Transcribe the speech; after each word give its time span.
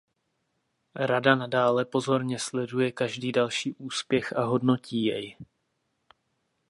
Rada 0.95 1.35
nadále 1.35 1.85
pozorně 1.85 2.39
sleduje 2.39 2.91
každý 2.91 3.31
další 3.31 3.73
úspěch 3.73 4.37
a 4.37 4.43
hodnotí 4.43 5.03
jej. 5.05 5.37